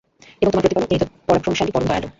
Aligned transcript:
এবং 0.41 0.49
তোমার 0.51 0.63
প্রতিপালক, 0.63 0.87
তিনি 0.87 0.99
তো 0.99 1.07
পরাক্রমশালী, 1.27 1.71
পরম 1.71 1.87
দয়ালু। 1.87 2.09